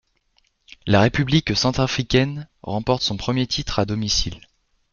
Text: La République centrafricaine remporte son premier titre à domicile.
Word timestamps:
La 0.87 1.01
République 1.01 1.55
centrafricaine 1.55 2.49
remporte 2.63 3.03
son 3.03 3.17
premier 3.17 3.45
titre 3.45 3.77
à 3.77 3.85
domicile. 3.85 4.41